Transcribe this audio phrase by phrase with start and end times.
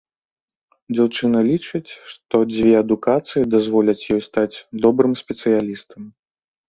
[0.95, 6.01] Дзяўчына лічыць, што дзве адукацыі дазволяць ёй стаць добрым спецыялістам.